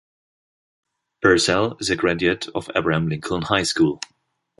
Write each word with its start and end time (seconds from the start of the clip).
Perzel 1.23 1.79
is 1.79 1.91
a 1.91 1.95
graduate 1.95 2.47
of 2.55 2.71
Abraham 2.75 3.07
Lincoln 3.07 3.43
High 3.43 3.61
School. 3.61 4.01